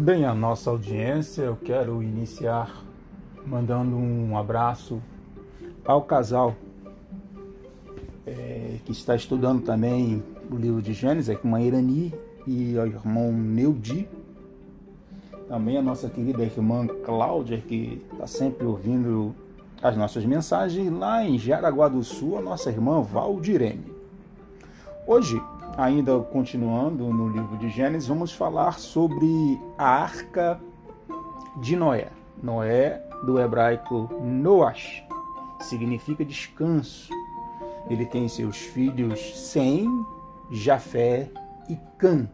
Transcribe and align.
Bem, 0.00 0.24
a 0.24 0.32
nossa 0.32 0.70
audiência, 0.70 1.42
eu 1.42 1.56
quero 1.56 2.00
iniciar 2.00 2.84
mandando 3.44 3.96
um 3.96 4.38
abraço 4.38 5.02
ao 5.84 6.02
casal 6.02 6.54
é, 8.24 8.76
que 8.84 8.92
está 8.92 9.16
estudando 9.16 9.60
também 9.64 10.22
o 10.48 10.54
livro 10.54 10.80
de 10.80 10.92
Gênesis, 10.92 11.36
com 11.38 11.52
a 11.52 11.60
Irani 11.60 12.14
e 12.46 12.78
ao 12.78 12.86
irmão 12.86 13.32
Neudi. 13.32 14.08
Também 15.48 15.76
a 15.76 15.82
nossa 15.82 16.08
querida 16.08 16.44
irmã 16.44 16.86
Cláudia, 17.04 17.58
que 17.58 18.00
está 18.12 18.28
sempre 18.28 18.68
ouvindo 18.68 19.34
as 19.82 19.96
nossas 19.96 20.24
mensagens. 20.24 20.92
Lá 20.92 21.24
em 21.24 21.36
Jaraguá 21.36 21.88
do 21.88 22.04
Sul, 22.04 22.38
a 22.38 22.40
nossa 22.40 22.70
irmã 22.70 23.00
Valdirene. 23.02 23.92
Hoje, 25.08 25.42
ainda 25.78 26.18
continuando 26.18 27.04
no 27.04 27.28
livro 27.28 27.56
de 27.56 27.68
Gênesis, 27.68 28.08
vamos 28.08 28.32
falar 28.32 28.80
sobre 28.80 29.60
a 29.78 29.86
arca 29.86 30.60
de 31.60 31.76
Noé. 31.76 32.08
Noé, 32.42 33.00
do 33.24 33.38
hebraico 33.38 34.10
Noash, 34.20 35.04
significa 35.60 36.24
descanso. 36.24 37.12
Ele 37.88 38.04
tem 38.04 38.26
seus 38.28 38.56
filhos 38.56 39.20
Sem, 39.38 39.88
Jafé 40.50 41.30
e 41.68 41.76
Cã, 41.96 42.28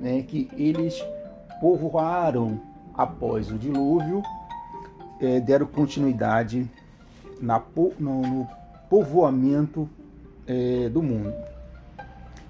né, 0.00 0.22
que 0.22 0.50
eles 0.56 1.00
povoaram 1.60 2.60
após 2.94 3.50
o 3.50 3.56
dilúvio, 3.56 4.24
é, 5.20 5.38
deram 5.38 5.66
continuidade 5.66 6.68
na, 7.40 7.62
no, 7.98 8.22
no 8.22 8.48
povoamento 8.90 9.88
é, 10.48 10.88
do 10.88 11.02
mundo, 11.02 11.32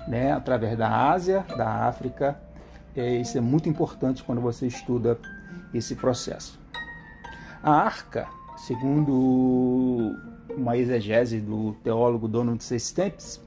né, 0.06 0.33
através 0.33 0.77
da 0.77 1.10
Ásia, 1.10 1.45
da 1.56 1.87
África. 1.87 2.38
É, 2.95 3.16
isso 3.16 3.37
é 3.37 3.41
muito 3.41 3.69
importante 3.69 4.22
quando 4.22 4.41
você 4.41 4.67
estuda 4.67 5.19
esse 5.75 5.94
processo. 5.94 6.58
A 7.62 7.70
arca, 7.70 8.27
segundo 8.56 10.14
uma 10.56 10.77
exegese 10.77 11.41
do 11.41 11.72
teólogo 11.83 12.28
Donald 12.28 12.62
C. 12.62 12.77
Stamps, 12.77 13.41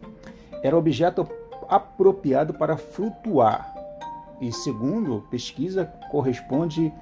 era 0.61 0.77
objeto 0.77 1.27
apropriado 1.67 2.53
para 2.53 2.77
flutuar 2.77 3.73
e, 4.41 4.51
segundo 4.51 5.23
pesquisa, 5.29 5.85
corresponde 6.11 6.93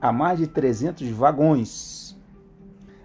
a 0.00 0.12
mais 0.12 0.38
de 0.38 0.46
300 0.46 1.08
vagões. 1.10 2.16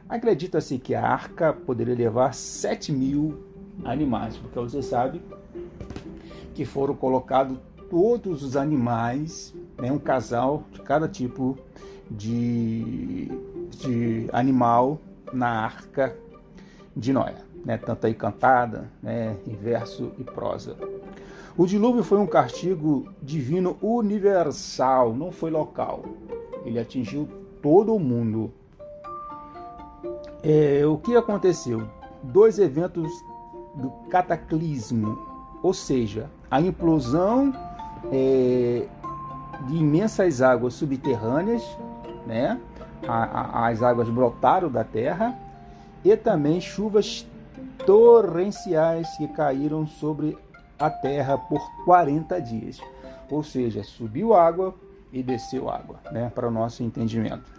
Acredita-se 0.10 0.80
que 0.80 0.96
a 0.96 1.06
arca 1.06 1.54
poderia 1.54 1.96
levar 1.96 2.34
7 2.34 2.92
mil 2.92 3.44
animais, 3.84 4.38
porque 4.38 4.58
você 4.60 4.82
sabe 4.82 5.22
que 6.58 6.66
foram 6.66 6.96
colocados 6.96 7.56
todos 7.88 8.42
os 8.42 8.58
animais, 8.58 9.54
né, 9.78 9.92
um 9.92 10.00
casal 10.00 10.64
de 10.72 10.82
cada 10.82 11.08
tipo 11.08 11.56
de, 12.10 13.28
de 13.70 14.28
animal 14.34 15.00
na 15.32 15.50
arca 15.50 16.18
de 16.96 17.14
Noé, 17.14 17.36
né? 17.64 17.78
tanto 17.78 18.08
aí 18.08 18.16
cantada, 18.16 18.90
né? 19.04 19.38
em 19.46 19.54
verso 19.54 20.12
e 20.18 20.24
prosa. 20.24 20.76
O 21.56 21.68
dilúvio 21.68 22.04
foi 22.04 22.18
um 22.18 22.26
castigo 22.26 23.08
divino 23.22 23.78
universal, 23.80 25.14
não 25.14 25.32
foi 25.32 25.52
local. 25.52 26.06
Ele 26.66 26.80
atingiu 26.80 27.30
todo 27.62 27.94
o 27.94 28.00
mundo. 28.00 28.52
É, 30.42 30.84
o 30.88 30.98
que 30.98 31.16
aconteceu? 31.16 31.88
Dois 32.24 32.58
eventos 32.58 33.12
do 33.76 33.92
cataclismo, 34.10 35.20
ou 35.62 35.72
seja, 35.74 36.28
a 36.50 36.62
implosão 36.62 37.54
é, 38.12 38.88
de 39.68 39.76
imensas 39.76 40.42
águas 40.42 40.74
subterrâneas 40.76 41.64
né? 42.28 42.60
A, 43.08 43.24
a, 43.24 43.68
as 43.70 43.82
águas 43.82 44.10
brotaram 44.10 44.70
da 44.70 44.84
terra 44.84 45.34
e 46.04 46.16
também 46.18 46.60
chuvas 46.60 47.26
torrenciais 47.86 49.08
que 49.18 49.28
caíram 49.30 49.88
sobre 49.88 50.38
a 50.78 50.90
terra 50.90 51.38
por 51.38 51.62
40 51.86 52.40
dias. 52.42 52.80
Ou 53.30 53.42
seja, 53.44 53.84
subiu 53.84 54.34
água 54.34 54.76
e 55.12 55.24
desceu 55.24 55.70
água, 55.70 55.98
né? 56.12 56.30
para 56.34 56.48
o 56.48 56.52
nosso 56.52 56.84
entendimento. 56.84 57.50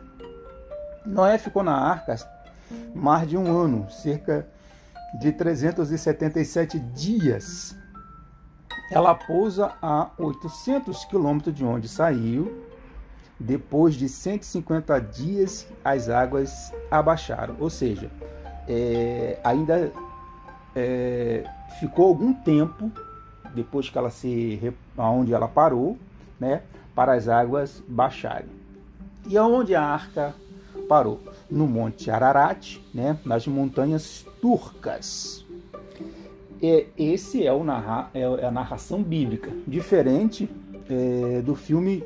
Noé 1.05 1.39
ficou 1.39 1.63
na 1.63 1.75
arca 1.75 2.17
mais 2.95 3.27
de 3.27 3.37
um 3.37 3.51
ano, 3.51 3.91
cerca 3.91 4.47
de 5.19 5.33
377 5.33 6.79
dias. 6.79 7.75
Ela 8.91 9.15
pousa 9.15 9.73
a 9.83 10.11
800 10.19 11.05
quilômetros 11.05 11.55
de 11.55 11.65
onde 11.65 11.89
saiu 11.89 12.67
depois 13.39 13.95
de 13.95 14.09
150 14.09 15.01
dias, 15.01 15.67
as 15.85 16.09
águas 16.09 16.73
abaixaram, 16.91 17.57
ou 17.61 17.71
seja, 17.71 18.11
é, 18.67 19.39
ainda 19.45 19.93
é, 20.75 21.45
ficou 21.79 22.09
algum 22.09 22.33
tempo 22.33 22.91
depois 23.55 23.89
que 23.89 23.97
ela 23.97 24.11
se 24.11 24.75
aonde 24.97 25.33
ela 25.33 25.49
parou, 25.49 25.97
né, 26.39 26.63
para 26.95 27.13
as 27.13 27.29
águas 27.29 27.83
baixarem. 27.89 28.51
E 29.27 29.37
aonde 29.37 29.75
a 29.75 29.83
arca 29.83 30.35
parou? 30.89 31.21
No 31.51 31.67
Monte 31.67 32.11
Ararat, 32.11 32.79
né, 32.93 33.19
nas 33.25 33.47
montanhas 33.47 34.27
turcas. 34.41 35.45
E 36.61 36.87
esse 36.99 37.47
é, 37.47 37.53
o 37.53 37.63
narra, 37.63 38.11
é 38.13 38.25
a 38.45 38.51
narração 38.51 39.03
bíblica, 39.03 39.51
diferente 39.67 40.51
é, 40.91 41.41
do 41.41 41.55
filme 41.55 42.03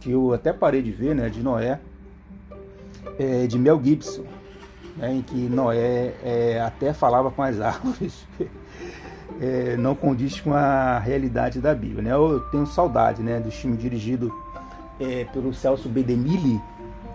que 0.00 0.10
eu 0.10 0.32
até 0.32 0.52
parei 0.52 0.82
de 0.82 0.90
ver, 0.90 1.14
né, 1.14 1.28
de 1.28 1.42
Noé, 1.42 1.80
é, 3.18 3.46
de 3.46 3.58
Mel 3.58 3.80
Gibson, 3.82 4.24
né, 4.96 5.14
em 5.14 5.22
que 5.22 5.34
Noé 5.34 6.14
é, 6.22 6.60
até 6.60 6.92
falava 6.92 7.30
com 7.30 7.42
as 7.42 7.60
árvores. 7.60 8.26
É, 9.40 9.76
não 9.76 9.94
condiz 9.94 10.40
com 10.40 10.52
a 10.52 10.98
realidade 10.98 11.60
da 11.60 11.74
Bíblia. 11.74 12.02
Né? 12.02 12.12
Eu 12.12 12.40
tenho 12.50 12.66
saudade 12.66 13.22
né, 13.22 13.38
do 13.38 13.50
filme 13.50 13.76
dirigido 13.76 14.34
é, 14.98 15.24
pelo 15.26 15.54
Celso 15.54 15.88
Bedemille, 15.88 16.60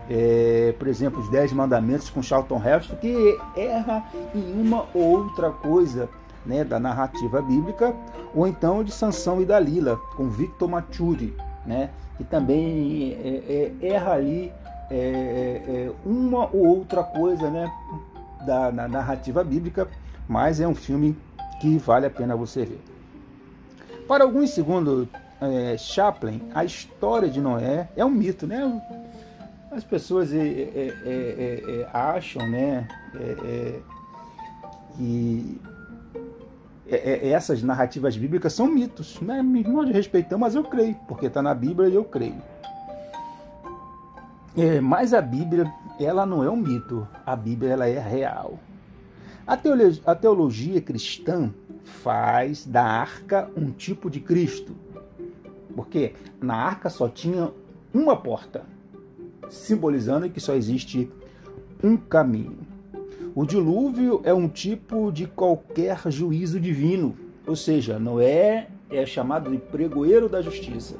é, 0.09 0.73
por 0.78 0.88
exemplo, 0.88 1.19
Os 1.19 1.29
Dez 1.29 1.51
Mandamentos 1.51 2.09
com 2.09 2.22
Charlton 2.22 2.61
Heston, 2.63 2.95
que 2.95 3.38
erra 3.57 4.05
em 4.34 4.61
uma 4.61 4.85
ou 4.94 5.01
outra 5.01 5.51
coisa 5.51 6.09
né, 6.46 6.64
da 6.64 6.80
narrativa 6.80 7.42
bíblica, 7.42 7.96
ou 8.36 8.48
então 8.48 8.84
de 8.84 8.92
Sansão 8.92 9.42
e 9.42 9.46
Dalila, 9.46 9.98
com 10.16 10.30
Victor 10.30 10.70
Maturi 10.70 11.36
né? 11.66 11.90
que 12.18 12.24
também 12.24 13.14
é, 13.14 13.74
é, 13.81 13.88
erra 13.88 14.14
ali 14.14 14.52
é, 14.90 14.96
é, 14.96 15.72
é, 15.72 15.92
uma 16.06 16.50
ou 16.53 16.66
outra 16.78 17.03
coisa 17.03 17.50
né? 17.50 17.72
da 18.46 18.72
na 18.72 18.88
narrativa 18.88 19.44
bíblica, 19.44 19.88
mas 20.28 20.59
é 20.59 20.68
um 20.68 20.76
filme 20.76 21.18
que 21.62 21.78
vale 21.78 22.06
a 22.06 22.09
pena 22.09 22.36
você 22.36 22.66
ver. 22.66 22.82
Para 24.08 24.26
alguns, 24.26 24.50
segundo 24.50 25.08
é, 25.40 25.78
Chaplin, 25.78 26.42
a 26.53 26.66
história 26.66 27.30
de 27.30 27.40
Noé 27.40 27.88
é 27.96 28.03
um 28.03 28.09
mito, 28.09 28.46
né? 28.46 28.82
As 29.72 29.84
pessoas 29.84 30.30
acham, 31.92 32.48
né, 32.48 32.88
que 34.96 35.59
é, 36.88 36.96
é, 36.96 37.30
essas 37.30 37.64
narrativas 37.64 38.18
bíblicas 38.18 38.54
são 38.54 38.68
mitos. 38.68 39.20
Né? 39.22 39.42
Nós 39.42 39.90
respeitamos, 39.90 40.42
mas 40.42 40.56
eu 40.56 40.64
creio, 40.64 40.96
porque 41.08 41.28
está 41.28 41.42
na 41.42 41.54
Bíblia 41.54 41.90
e 41.90 41.96
eu 41.96 42.04
creio. 42.04 42.42
É, 44.56 44.80
mas 44.80 45.14
a 45.14 45.22
Bíblia, 45.22 45.72
ela 46.00 46.26
não 46.26 46.44
é 46.44 46.50
um 46.50 46.56
mito, 46.56 47.08
a 47.26 47.36
Bíblia 47.36 47.72
ela 47.72 47.88
é 47.88 48.00
real. 48.00 48.60
A 49.46 49.58
teologia, 49.58 50.02
a 50.06 50.16
teologia 50.16 50.82
cristã 50.82 51.52
faz 51.84 52.66
da 52.66 52.84
arca 52.84 53.50
um 53.58 53.72
tipo 53.72 54.09
de 54.09 54.20
Cristo, 54.20 54.76
porque 55.76 56.14
na 56.40 56.56
arca 56.56 56.90
só 56.90 57.09
tinha 57.09 57.52
uma 57.94 58.16
porta, 58.16 58.64
simbolizando 59.50 60.29
que 60.29 60.40
só 60.40 60.53
existe 60.53 61.12
um 61.84 61.97
caminho. 61.97 62.72
O 63.35 63.46
dilúvio 63.46 64.22
é 64.24 64.34
um 64.34 64.47
tipo 64.47 65.12
de 65.12 65.26
qualquer 65.26 66.00
juízo 66.12 66.59
divino, 66.59 67.16
ou 67.47 67.56
seja, 67.56 67.97
Noé 67.97 68.68
é 68.91 69.06
chamado 69.08 69.50
de 69.50 69.58
pregoeiro 69.58 70.30
da 70.30 70.40
justiça. 70.40 70.96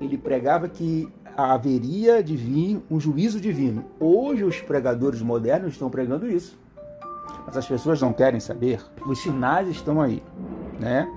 Ele 0.00 0.16
pregava 0.16 0.68
que 0.68 1.08
haveria 1.36 2.22
de 2.22 2.36
vir 2.36 2.80
um 2.88 3.00
juízo 3.00 3.40
divino. 3.40 3.84
Hoje 3.98 4.44
os 4.44 4.60
pregadores 4.60 5.20
modernos 5.20 5.72
estão 5.72 5.90
pregando 5.90 6.30
isso. 6.30 6.56
Mas 7.44 7.56
as 7.56 7.66
pessoas 7.66 8.00
não 8.00 8.12
querem 8.12 8.38
saber. 8.38 8.80
Os 9.04 9.20
sinais 9.22 9.68
estão 9.68 10.00
aí, 10.00 10.22
né? 10.78 11.10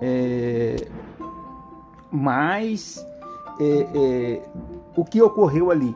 É... 0.00 0.76
Mas 2.10 3.04
é, 3.60 3.86
é... 3.94 4.42
o 4.96 5.04
que 5.04 5.22
ocorreu 5.22 5.70
ali 5.70 5.94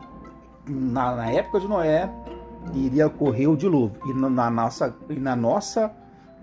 na, 0.67 1.15
na 1.15 1.31
época 1.31 1.59
de 1.59 1.67
Noé 1.67 2.09
iria 2.73 3.07
ocorrer 3.07 3.49
o 3.49 3.57
dilúvio. 3.57 3.99
E 4.05 4.13
na 4.13 4.49
nossa, 4.49 4.95
e 5.09 5.19
na 5.19 5.35
nossa 5.35 5.91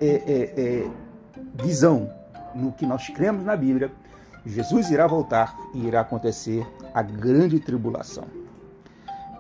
é, 0.01 0.07
é, 0.07 0.61
é, 0.61 0.91
visão, 1.63 2.11
no 2.55 2.73
que 2.73 2.87
nós 2.87 3.09
cremos 3.09 3.45
na 3.45 3.57
Bíblia, 3.57 3.91
Jesus 4.45 4.91
irá 4.91 5.07
voltar 5.07 5.57
e 5.75 5.87
irá 5.87 6.01
acontecer 6.01 6.67
a 6.95 7.03
grande 7.03 7.61
tribulação. 7.61 8.25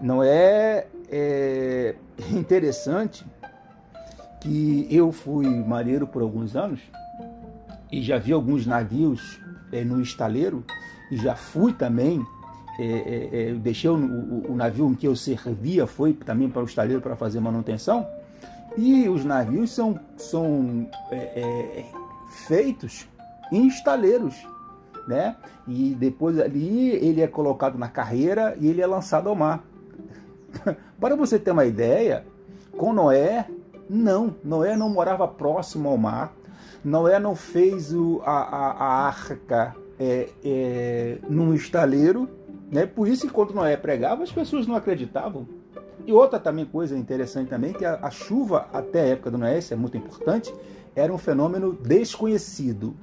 Não 0.00 0.22
é, 0.22 0.86
é 1.10 1.94
interessante 2.30 3.26
que 4.40 4.86
eu 4.90 5.10
fui 5.10 5.46
marinheiro 5.64 6.06
por 6.06 6.22
alguns 6.22 6.54
anos 6.54 6.80
e 7.90 8.02
já 8.02 8.18
vi 8.18 8.32
alguns 8.32 8.66
navios 8.66 9.40
é, 9.72 9.82
no 9.82 10.00
estaleiro 10.00 10.64
e 11.10 11.16
já 11.16 11.34
fui 11.34 11.72
também. 11.72 12.24
É, 12.78 12.84
é, 12.84 13.50
é 13.50 13.54
deixei 13.54 13.90
o, 13.90 13.96
o, 13.96 14.52
o, 14.52 14.56
navio 14.56 14.88
em 14.88 14.94
que 14.94 15.08
eu 15.08 15.16
servia 15.16 15.86
foi 15.86 16.12
também 16.12 16.48
para 16.48 16.62
o 16.62 16.64
estaleiro 16.64 17.00
para 17.00 17.16
fazer 17.16 17.40
manutenção 17.40 18.06
e 18.76 19.08
os 19.08 19.24
navios 19.24 19.72
são, 19.72 19.98
são 20.16 20.88
é, 21.10 21.16
é, 21.16 21.84
feitos 22.46 23.08
em 23.50 23.66
estaleiros, 23.66 24.46
né? 25.08 25.36
E 25.66 25.94
depois 25.94 26.38
ali 26.38 26.90
ele 26.90 27.20
é 27.20 27.26
colocado 27.26 27.76
na 27.76 27.88
carreira 27.88 28.56
e 28.60 28.68
ele 28.68 28.80
é 28.80 28.86
lançado 28.86 29.28
ao 29.28 29.34
mar. 29.34 29.64
para 31.00 31.16
você 31.16 31.38
ter 31.38 31.50
uma 31.50 31.64
ideia, 31.64 32.24
com 32.76 32.92
Noé, 32.92 33.46
não, 33.90 34.34
Noé 34.44 34.76
não 34.76 34.88
morava 34.88 35.26
próximo 35.26 35.88
ao 35.88 35.98
mar. 35.98 36.32
Noé 36.84 37.18
não 37.18 37.34
fez 37.34 37.92
o, 37.92 38.22
a, 38.24 38.42
a, 38.42 38.70
a 38.70 39.06
arca 39.08 39.74
é, 39.98 40.28
é, 40.44 41.18
num 41.28 41.52
estaleiro, 41.52 42.28
né? 42.70 42.86
Por 42.86 43.08
isso, 43.08 43.30
quando 43.30 43.54
Noé 43.54 43.76
pregava, 43.76 44.22
as 44.22 44.32
pessoas 44.32 44.66
não 44.66 44.76
acreditavam. 44.76 45.46
E 46.06 46.12
outra 46.12 46.38
também 46.38 46.64
coisa 46.64 46.96
interessante 46.96 47.48
também 47.48 47.72
que 47.72 47.84
a, 47.84 47.98
a 48.02 48.10
chuva 48.10 48.68
até 48.72 49.02
a 49.02 49.06
época 49.06 49.30
do 49.30 49.38
Noé, 49.38 49.58
isso 49.58 49.72
é 49.74 49.76
muito 49.76 49.96
importante, 49.96 50.54
era 50.94 51.12
um 51.12 51.18
fenômeno 51.18 51.72
desconhecido. 51.72 52.94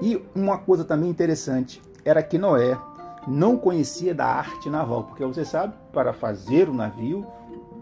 E 0.00 0.22
uma 0.34 0.58
coisa 0.58 0.84
também 0.84 1.10
interessante 1.10 1.82
era 2.04 2.22
que 2.22 2.38
Noé 2.38 2.78
não 3.26 3.56
conhecia 3.56 4.14
da 4.14 4.26
arte 4.26 4.70
naval, 4.70 5.04
porque 5.04 5.24
você 5.24 5.44
sabe, 5.44 5.74
para 5.92 6.12
fazer 6.12 6.68
o 6.68 6.74
navio, 6.74 7.26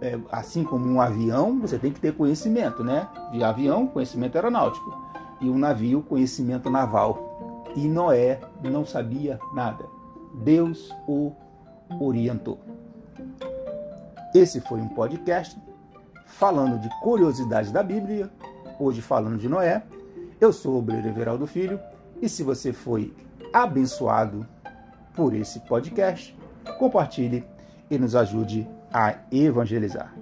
é, 0.00 0.18
assim 0.32 0.64
como 0.64 0.86
um 0.86 1.00
avião, 1.00 1.60
você 1.60 1.78
tem 1.78 1.92
que 1.92 2.00
ter 2.00 2.14
conhecimento, 2.14 2.82
né? 2.82 3.08
De 3.32 3.42
avião, 3.42 3.86
conhecimento 3.86 4.36
aeronáutico, 4.36 4.92
e 5.40 5.48
um 5.48 5.58
navio, 5.58 6.02
conhecimento 6.02 6.70
naval. 6.70 7.64
E 7.74 7.86
Noé 7.88 8.40
não 8.64 8.84
sabia 8.84 9.38
nada. 9.54 9.84
Deus 10.34 10.94
o 11.06 11.32
orientou. 12.00 12.58
Esse 14.34 14.60
foi 14.60 14.80
um 14.80 14.88
podcast 14.88 15.58
falando 16.26 16.78
de 16.78 16.88
curiosidades 17.00 17.72
da 17.72 17.82
Bíblia, 17.82 18.30
hoje 18.78 19.00
falando 19.00 19.38
de 19.38 19.48
Noé. 19.48 19.82
Eu 20.40 20.52
sou 20.52 20.74
o 20.74 20.78
Obreiro 20.78 21.08
Everaldo 21.08 21.46
Filho 21.46 21.80
e 22.20 22.28
se 22.28 22.42
você 22.42 22.72
foi 22.72 23.14
abençoado 23.52 24.46
por 25.14 25.34
esse 25.34 25.60
podcast, 25.60 26.36
compartilhe 26.78 27.44
e 27.90 27.98
nos 27.98 28.14
ajude 28.14 28.68
a 28.92 29.14
evangelizar. 29.32 30.14